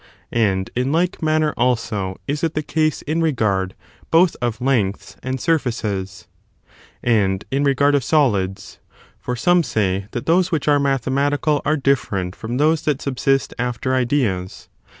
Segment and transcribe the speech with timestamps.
[0.33, 3.75] And in like manner, also, is it the case i^^ 9 ^h f regard
[4.09, 6.27] both of lengths and sur&ces,
[7.03, 8.79] and in going iiius regard of solids;
[9.19, 12.97] for some say that those which Siogyy ma are mathematical are different &om those that
[12.97, 14.69] thematicai subsist after ideas.